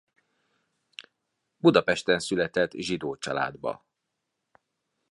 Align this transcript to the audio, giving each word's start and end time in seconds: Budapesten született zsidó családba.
Budapesten 1.57 2.19
született 2.19 2.71
zsidó 2.71 3.15
családba. 3.15 3.85